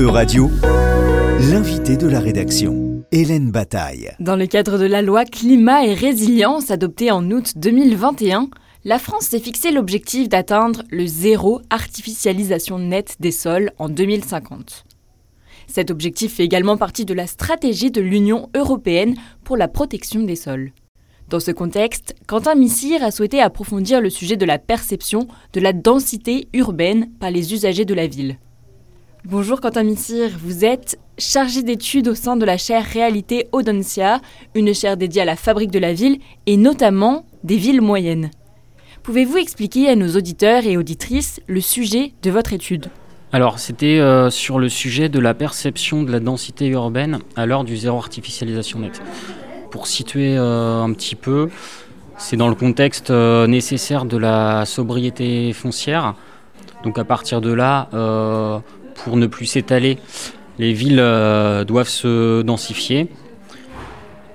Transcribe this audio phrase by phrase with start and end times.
[0.00, 0.50] E-Radio,
[1.50, 4.10] l'invité de la rédaction, Hélène Bataille.
[4.18, 8.48] Dans le cadre de la loi Climat et Résilience adoptée en août 2021,
[8.86, 14.86] la France s'est fixé l'objectif d'atteindre le zéro artificialisation nette des sols en 2050.
[15.66, 20.36] Cet objectif fait également partie de la stratégie de l'Union européenne pour la protection des
[20.36, 20.72] sols.
[21.28, 25.74] Dans ce contexte, Quentin Missire a souhaité approfondir le sujet de la perception de la
[25.74, 28.38] densité urbaine par les usagers de la ville.
[29.26, 34.22] Bonjour Quentin Missire, vous êtes chargé d'études au sein de la chaire Réalité Audencia,
[34.54, 38.30] une chaire dédiée à la fabrique de la ville et notamment des villes moyennes.
[39.02, 42.86] Pouvez-vous expliquer à nos auditeurs et auditrices le sujet de votre étude?
[43.30, 47.64] Alors, c'était euh, sur le sujet de la perception de la densité urbaine à l'heure
[47.64, 49.02] du zéro artificialisation nette.
[49.70, 51.50] Pour situer euh, un petit peu,
[52.16, 56.14] c'est dans le contexte euh, nécessaire de la sobriété foncière.
[56.84, 57.90] Donc, à partir de là,
[59.04, 59.98] pour ne plus s'étaler,
[60.58, 61.04] les villes
[61.66, 63.08] doivent se densifier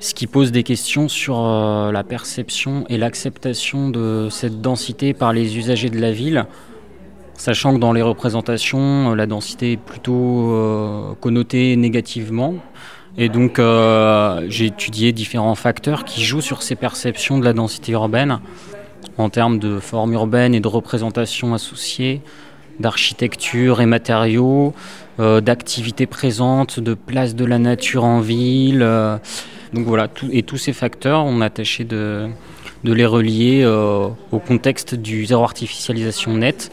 [0.00, 5.56] ce qui pose des questions sur la perception et l'acceptation de cette densité par les
[5.56, 6.46] usagers de la ville,
[7.36, 12.54] Sachant que dans les représentations, euh, la densité est plutôt euh, connotée négativement.
[13.18, 17.92] Et donc euh, j'ai étudié différents facteurs qui jouent sur ces perceptions de la densité
[17.92, 18.40] urbaine
[19.18, 22.22] en termes de forme urbaine et de représentation associée,
[22.80, 24.74] d'architecture et matériaux,
[25.18, 28.80] d'activités présentes, de place de la nature en ville.
[29.72, 32.28] donc voilà, et tous ces facteurs, on a tâché de,
[32.82, 36.72] de les relier au contexte du zéro artificialisation net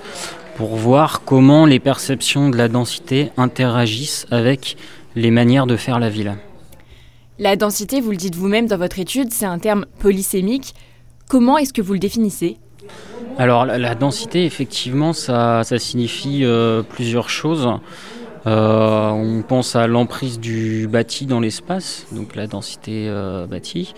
[0.56, 4.78] pour voir comment les perceptions de la densité interagissent avec
[5.16, 6.36] les manières de faire la ville.
[7.40, 10.76] La densité, vous le dites vous-même dans votre étude, c'est un terme polysémique.
[11.28, 12.58] Comment est-ce que vous le définissez?
[13.42, 17.68] Alors la, densité, effectivement, ça, signifie euh, plusieurs choses.
[18.46, 23.96] Euh, on pense à l'emprise du bâti dans l'espace, donc la densité euh, bâtie.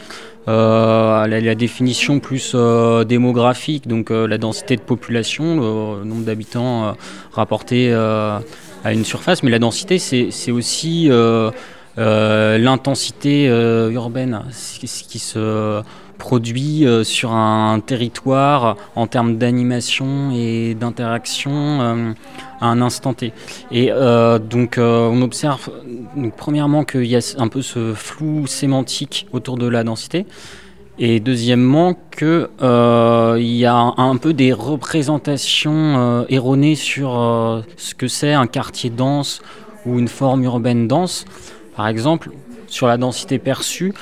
[0.48, 2.56] Euh, la, définition plus
[3.06, 6.96] démographique, donc la densité de population, le nombre d'habitants
[7.34, 9.44] rapporté à une surface.
[9.44, 11.10] Mais la densité, c'est aussi
[11.98, 13.48] l'intensité
[13.92, 15.84] urbaine, ce qui se
[16.18, 22.16] produit sur un territoire en termes d'animation et d'interaction
[22.64, 23.34] à un instant T.
[23.72, 25.70] Et euh, donc euh, on observe
[26.38, 30.26] premièrement qu'il y a un peu ce flou sémantique autour de la densité.
[31.00, 38.34] Et deuxièmement, qu'il euh, y a un, peu des représentations erronées sur ce que c'est
[38.34, 39.42] un quartier dense
[39.88, 41.26] ou une forme urbaine dense.
[41.76, 42.30] Par exemple,
[42.68, 43.94] sur la densité perçue,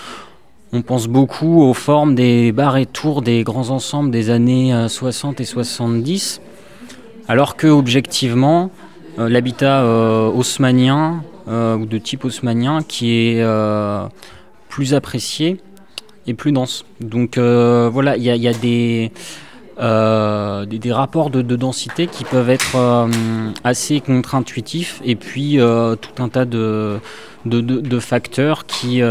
[0.73, 5.41] on pense beaucoup aux formes des bars et tours des grands ensembles des années 60
[5.41, 6.41] et 70
[7.31, 8.71] alors que objectivement,
[9.17, 13.45] euh, l'habitat euh, haussmanien euh, ou de type haussmanien qui est
[14.67, 15.61] plus apprécié
[16.27, 16.83] et plus dense.
[16.99, 19.13] Donc voilà, il y, a, des,
[19.81, 23.09] des, rapports de, densité qui peuvent être
[23.63, 26.99] assez contre-intuitifs et puis tout un tas de,
[27.45, 29.01] de facteurs qui,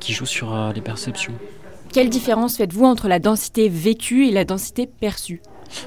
[0.00, 1.34] qui jouent sur les perceptions.
[1.92, 5.42] Quelle différence faites-vous entre la densité vécue et la densité perçue?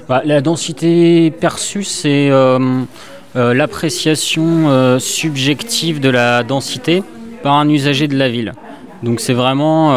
[0.08, 2.82] Bah, la densité perçue, c'est euh,
[3.34, 7.02] euh, l'appréciation euh, subjective de la densité
[7.42, 8.52] par un usager de la ville.
[9.02, 9.92] Donc c'est vraiment,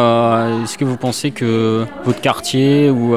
[0.62, 3.14] est-ce que vous pensez que votre quartier ou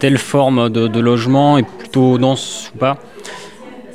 [0.00, 2.98] telle forme de, logement est plutôt dense ou pas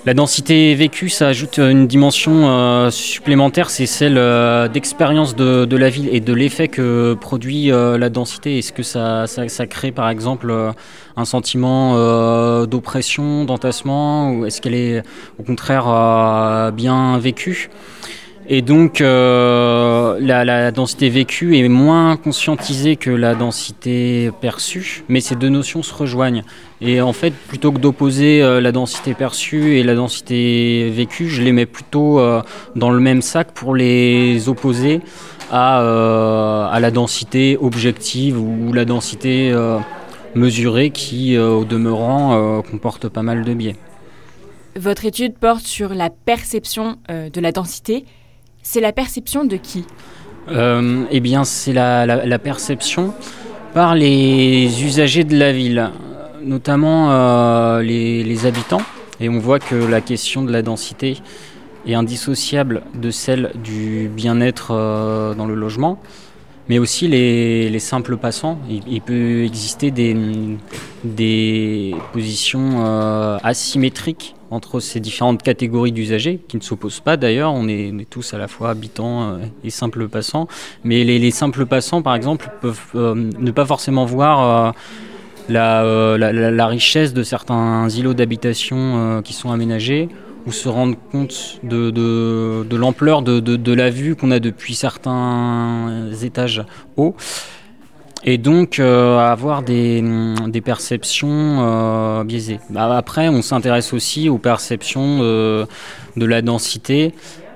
[0.05, 5.89] la densité vécue, ça ajoute une dimension euh, supplémentaire, c'est celle euh, d'expérience de, la
[5.89, 8.59] ville et de l'effet que produit euh, la densité.
[8.59, 10.53] Est-ce que ça, ça, crée par exemple
[11.17, 11.95] un sentiment
[12.67, 15.01] d'oppression, d'entassement, ou est-ce qu'elle est
[15.39, 17.71] au contraire bien vécue?
[18.47, 25.35] Et donc, euh, la, densité vécue est moins conscientisée que la densité perçue, mais ces
[25.35, 26.43] deux notions se rejoignent.
[26.79, 31.41] Et en fait, plutôt que d'opposer euh, la densité perçue et la densité vécue, je
[31.41, 32.43] les mets plutôt euh,
[32.75, 35.01] dans le même sac pour les opposer
[35.51, 35.79] à,
[36.67, 39.55] à la densité objective ou la densité
[40.33, 43.75] mesurée qui, au demeurant, comporte pas mal de biais.
[44.75, 48.05] Votre étude porte sur la perception de la densité.
[48.67, 49.85] C'est la perception de qui
[50.49, 53.13] euh, Eh bien, c'est la, perception
[53.75, 55.91] par les usagers de la ville,
[56.43, 58.81] notamment euh, les, habitants.
[59.19, 61.21] Et on voit que la question de la densité
[61.87, 66.01] est indissociable de celle du bien-être euh, dans le logement.
[66.69, 68.57] Mais aussi les, simples passants.
[68.69, 76.99] Il, peut exister des, positions euh, asymétriques entre ces différentes catégories d'usagers, qui ne s'opposent
[76.99, 80.47] pas d'ailleurs, on est, tous à la fois habitants euh, et simples passants,
[80.83, 84.73] mais les, simples passants, par exemple, peuvent euh, ne pas forcément voir
[85.49, 90.09] la, richesse de certains îlots d'habitation qui sont aménagés,
[90.45, 96.11] ou se rendre compte de, de, l'ampleur de, de, la vue qu'on a depuis certains
[96.23, 96.63] étages
[96.97, 97.15] hauts.
[98.27, 100.03] Et donc euh, avoir des,
[100.47, 102.59] des perceptions euh, biaisées.
[102.69, 107.13] Bah, après, on s'intéresse aussi aux perceptions de la densité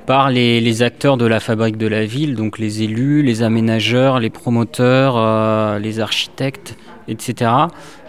[0.10, 4.32] par les, acteurs de la fabrique de la ville, donc les élus, les aménageurs, les
[4.32, 6.76] promoteurs, euh, les architectes,
[7.08, 7.52] etc.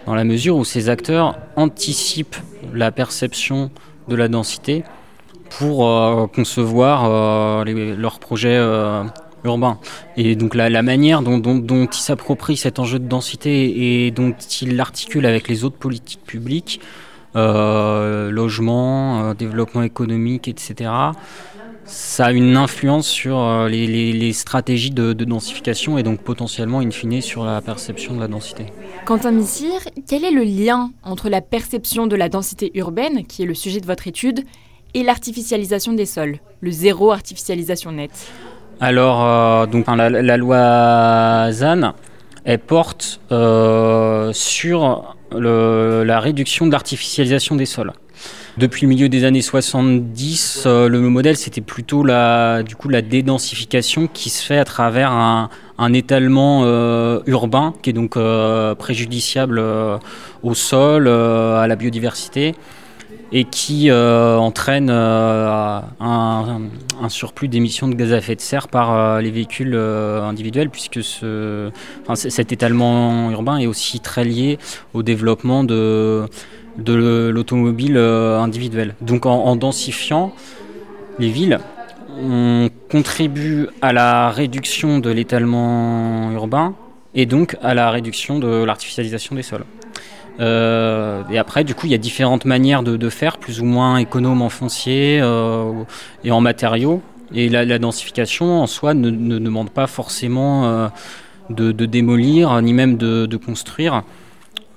[0.07, 2.37] Dans la mesure où ces acteurs anticipent
[2.73, 3.69] la perception
[4.07, 4.83] de la densité
[5.57, 9.03] pour euh, concevoir euh, leurs projets euh,
[9.43, 9.79] urbains.
[10.17, 14.75] Et donc la, manière dont, dont, ils s'approprient cet enjeu de densité et dont ils
[14.75, 16.79] l'articulent avec les autres politiques publiques,
[17.33, 20.91] logement, développement économique, etc.,
[21.85, 27.21] ça a une influence sur les, stratégies de, de, densification et donc potentiellement, in fine,
[27.21, 28.67] sur la perception de la densité.
[29.05, 33.45] Quentin Missire, quel est le lien entre la perception de la densité urbaine, qui est
[33.45, 34.45] le sujet de votre étude,
[34.93, 38.27] et l'artificialisation des sols, le zéro artificialisation nette
[38.79, 41.93] Alors, euh, donc, la, loi ZAN,
[42.43, 47.93] elle porte euh, sur la réduction de l'artificialisation des sols.
[48.57, 53.01] Depuis le milieu des années 70, euh, le modèle c'était plutôt la, du coup, la
[53.01, 55.49] dédensification qui se fait à travers un,
[55.93, 59.63] étalement euh, urbain qui est donc euh, préjudiciable
[60.43, 62.53] au sol, à la biodiversité
[63.33, 65.87] et qui entraîne un,
[67.07, 71.71] surplus d'émissions de gaz à effet de serre par les véhicules individuels, puisque ce,
[72.13, 74.59] cet étalement urbain est aussi très lié
[74.93, 76.25] au développement de,
[76.77, 78.95] de l'automobile euh, individuelle.
[79.01, 80.33] Donc en, densifiant
[81.19, 81.59] les villes,
[82.19, 86.75] on contribue à la réduction de l'étalement urbain
[87.13, 89.65] et donc à la réduction de l'artificialisation des sols.
[90.39, 93.97] Euh, et après, du coup, il y a différentes manières de, faire, plus ou moins
[93.97, 95.71] économes en foncier euh,
[96.23, 97.01] et en matériaux.
[97.33, 100.89] Et la, densification, en soi, ne, demande pas forcément
[101.49, 104.03] de, démolir, ni même de construire.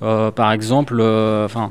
[0.02, 1.70] Euh, par exemple, euh, enfin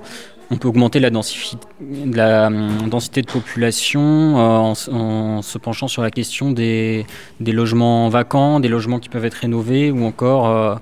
[0.52, 6.52] on peut augmenter la, hum, densité de population euh, en, se penchant sur la question
[6.52, 7.06] des,
[7.40, 10.80] logements vacants, des logements qui peuvent être rénovés ou encore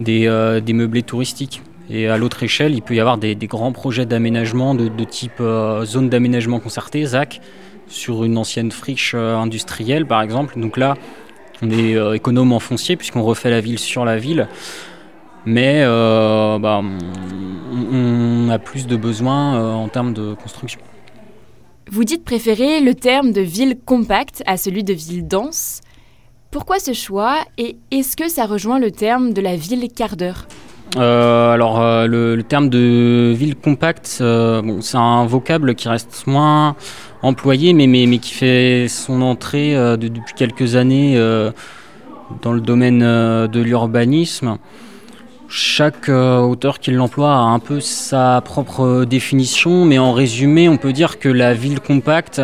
[0.00, 0.28] des,
[0.74, 1.62] meublés touristiques.
[1.88, 5.40] Et à l'autre échelle, il peut y avoir des, grands projets d'aménagement de, type
[5.84, 7.40] zone d'aménagement concerté, ZAC,
[7.86, 10.58] sur une ancienne friche industrielle par exemple.
[10.58, 10.96] Donc là,
[11.60, 14.48] on est économe en foncier puisqu'on refait la ville sur la ville
[15.46, 16.80] mais euh, bah,
[17.72, 20.80] on, a plus de besoins euh, en termes de construction.
[21.90, 25.80] Vous dites préférer le terme de ville compacte à celui de ville dense.
[26.50, 30.46] Pourquoi ce choix et est-ce que ça rejoint le terme de la ville quart d'heure?
[30.96, 36.76] Euh, alors le, terme de ville compacte, c'est un vocable qui reste moins
[37.22, 41.16] employé, mais, mais, mais qui fait son entrée depuis quelques années
[42.42, 44.58] dans le domaine de l'urbanisme.
[45.54, 50.78] Chaque euh, auteur qui l'emploie a un peu sa propre définition, mais en résumé, on
[50.78, 52.40] peut dire que la ville compacte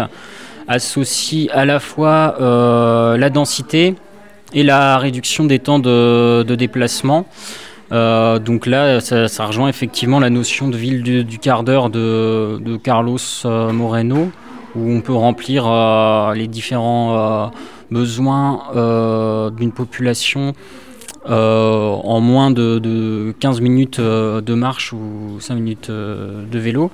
[0.68, 3.94] associe à la fois euh, la densité
[4.52, 7.24] et la réduction des temps de, déplacement.
[7.92, 12.76] Euh, donc là, ça, rejoint effectivement la notion de ville du, quart d'heure de, de,
[12.76, 13.18] Carlos
[13.72, 14.30] Moreno,
[14.76, 15.64] où on peut remplir
[16.34, 17.50] les différents
[17.90, 20.52] besoins d'une population
[21.28, 26.90] euh, en moins de, 15 minutes euh, de marche ou 5 minutes euh, de vélo.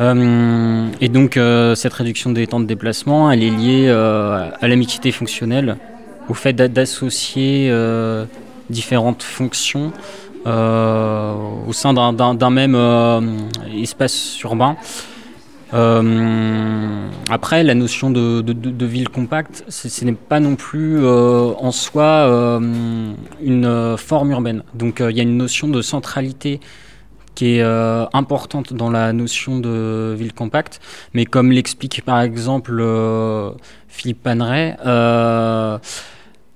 [0.00, 1.38] et donc
[1.74, 5.76] cette réduction des temps de déplacement, elle est liée à l'amitié fonctionnelle,
[6.28, 7.72] au fait d'associer
[8.70, 9.92] différentes fonctions
[10.46, 12.76] au sein d'un même
[13.82, 14.76] espace urbain.
[15.74, 22.04] Euh, après, la notion de, ville compacte, ce n'est pas non plus euh, en soi
[22.04, 24.62] euh, une forme urbaine.
[24.74, 26.60] Donc il y a une notion de centralité
[27.34, 27.62] qui est
[28.12, 30.80] importante dans la notion de ville compacte,
[31.14, 32.82] mais comme l'explique par exemple
[33.86, 34.76] Philippe Paneret,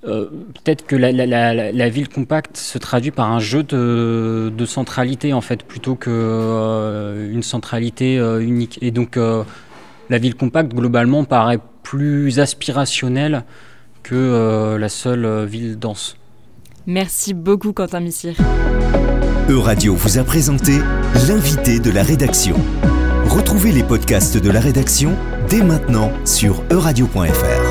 [0.04, 0.26] euh,
[0.64, 5.94] peut-être que la, ville compacte se traduit par un jeu de, centralité en fait plutôt
[5.94, 13.44] que euh, une centralité euh, unique et donc la ville compacte globalement paraît plus aspirationnelle
[14.02, 16.16] que la seule ville dense
[16.87, 18.35] Merci beaucoup Quentin Missire.
[19.49, 20.78] Euradio vous a présenté
[21.28, 22.56] l'invité de la rédaction.
[23.26, 25.16] Retrouvez les podcasts de la rédaction
[25.49, 27.62] dès maintenant sur euradio.fr.